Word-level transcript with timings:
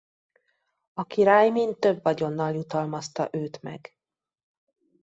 A 0.93 1.05
király 1.05 1.49
mind 1.49 1.77
több 1.79 2.03
vagyonnal 2.03 2.53
jutalmazta 2.53 3.29
őt 3.31 3.61
meg. 3.61 3.95